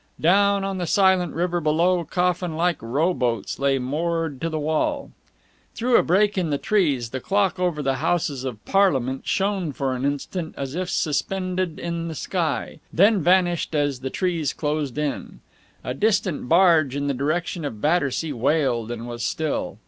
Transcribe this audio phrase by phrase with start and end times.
[0.19, 5.11] Down on the silent river below, coffin like row boats lay moored to the wall.
[5.75, 9.93] Through a break in the trees the clock over the Houses of Parliament shone for
[9.95, 15.39] an instant as if suspended in the sky, then vanished as the trees closed in.
[15.83, 19.77] A distant barge in the direction of Battersea wailed and was still.